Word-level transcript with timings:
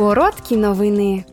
Короткі 0.00 0.56
новини. 0.56 1.24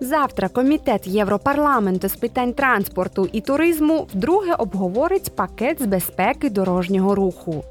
Завтра 0.00 0.48
комітет 0.48 1.06
Європарламенту 1.06 2.08
з 2.08 2.16
питань 2.16 2.52
транспорту 2.52 3.28
і 3.32 3.40
туризму 3.40 4.06
вдруге 4.14 4.54
обговорить 4.54 5.36
пакет 5.36 5.82
з 5.82 5.86
безпеки 5.86 6.50
дорожнього 6.50 7.14
руху. 7.14 7.64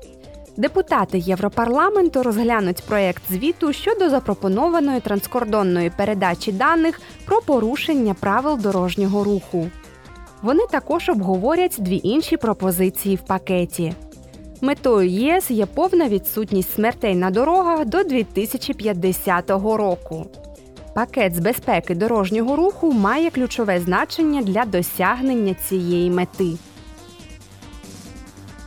Депутати 0.58 1.20
Європарламенту 1.20 2.24
розглянуть 2.24 2.84
проєкт 2.84 3.24
звіту 3.30 3.74
щодо 3.74 4.10
запропонованої 4.10 5.00
транскордонної 5.00 5.92
передачі 5.98 6.52
даних 6.52 7.02
про 7.26 7.42
порушення 7.42 8.14
правил 8.14 8.60
дорожнього 8.60 9.24
руху. 9.24 9.68
Вони 10.42 10.64
також 10.72 11.10
обговорять 11.10 11.76
дві 11.80 12.02
інші 12.04 12.38
пропозиції 12.38 13.16
в 13.16 13.22
пакеті. 13.22 13.94
Метою 14.66 15.10
ЄС 15.10 15.52
є 15.52 15.66
повна 15.66 16.08
відсутність 16.08 16.74
смертей 16.74 17.16
на 17.16 17.30
дорогах 17.30 17.86
до 17.86 18.04
2050 18.04 19.50
року. 19.50 20.26
Пакет 20.96 21.36
з 21.36 21.40
безпеки 21.40 21.96
дорожнього 21.96 22.56
руху 22.56 22.92
має 22.92 23.30
ключове 23.30 23.80
значення 23.80 24.42
для 24.42 24.66
досягнення 24.66 25.54
цієї 25.54 26.10
мети. 26.10 26.52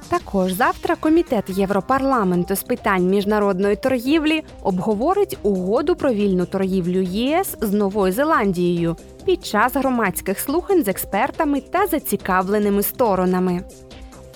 Також 0.08 0.52
завтра 0.52 0.96
комітет 0.96 1.44
Європарламенту 1.48 2.56
з 2.56 2.62
питань 2.62 3.06
міжнародної 3.06 3.76
торгівлі 3.76 4.42
обговорить 4.62 5.38
угоду 5.42 5.96
про 5.96 6.12
вільну 6.12 6.46
торгівлю 6.46 7.00
ЄС 7.00 7.56
з 7.60 7.72
Новою 7.72 8.12
Зеландією 8.12 8.96
під 9.24 9.46
час 9.46 9.76
громадських 9.76 10.40
слухань 10.40 10.84
з 10.84 10.88
експертами 10.88 11.60
та 11.60 11.86
зацікавленими 11.86 12.82
сторонами. 12.82 13.64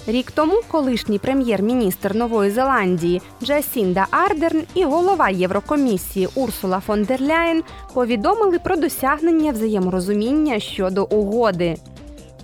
Рік 0.07 0.31
тому 0.31 0.61
колишній 0.69 1.19
прем'єр-міністр 1.19 2.15
Нової 2.15 2.51
Зеландії 2.51 3.23
Джасінда 3.43 4.07
Ардерн 4.11 4.63
і 4.75 4.85
голова 4.85 5.29
Єврокомісії 5.29 6.29
Урсула 6.35 6.81
фон 6.81 7.05
дер 7.05 7.21
Ляєн 7.21 7.63
повідомили 7.95 8.59
про 8.59 8.77
досягнення 8.77 9.53
взаєморозуміння 9.53 10.61
щодо 10.61 11.05
угоди. 11.05 11.77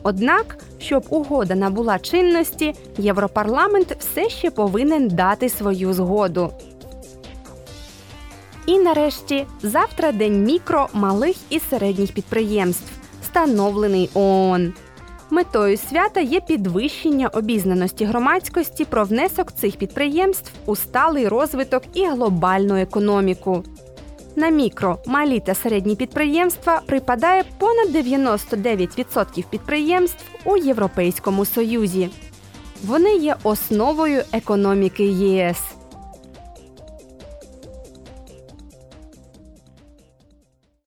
Однак, 0.02 0.56
щоб 0.78 1.04
угода 1.08 1.54
набула 1.54 1.98
чинності, 1.98 2.74
Європарламент 2.98 3.96
все 3.98 4.28
ще 4.28 4.50
повинен 4.50 5.08
дати 5.08 5.48
свою 5.48 5.92
згоду. 5.92 6.52
І 8.66 8.78
нарешті 8.78 9.46
завтра 9.62 10.12
день 10.12 10.44
мікро, 10.44 10.88
малих 10.92 11.36
і 11.50 11.60
середніх 11.60 12.12
підприємств, 12.12 12.92
встановлений 13.22 14.10
ООН. 14.14 14.72
Метою 15.30 15.76
свята 15.76 16.20
є 16.20 16.40
підвищення 16.40 17.28
обізнаності 17.28 18.04
громадськості 18.04 18.84
про 18.84 19.04
внесок 19.04 19.52
цих 19.52 19.76
підприємств 19.76 20.52
у 20.66 20.76
сталий 20.76 21.28
розвиток 21.28 21.82
і 21.94 22.06
глобальну 22.06 22.76
економіку. 22.76 23.64
На 24.36 24.48
мікро, 24.48 24.98
малі 25.06 25.40
та 25.40 25.54
середні 25.54 25.96
підприємства 25.96 26.80
припадає 26.86 27.44
понад 27.58 27.96
99% 27.96 29.44
підприємств 29.50 30.24
у 30.44 30.56
Європейському 30.56 31.44
Союзі. 31.44 32.10
Вони 32.84 33.16
є 33.16 33.36
основою 33.42 34.22
економіки 34.32 35.04
ЄС. 35.04 35.77